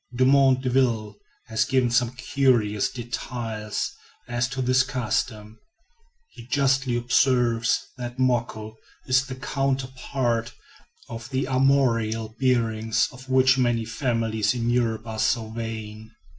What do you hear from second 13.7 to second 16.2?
families in Europe are so vain.